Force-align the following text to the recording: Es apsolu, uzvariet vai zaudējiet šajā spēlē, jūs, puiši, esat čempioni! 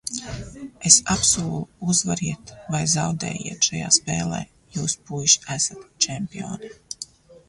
Es 0.89 0.95
apsolu, 1.15 1.57
uzvariet 1.93 2.53
vai 2.75 2.81
zaudējiet 2.93 3.67
šajā 3.69 3.89
spēlē, 3.97 4.39
jūs, 4.79 4.97
puiši, 5.11 5.45
esat 5.57 5.85
čempioni! 6.07 6.71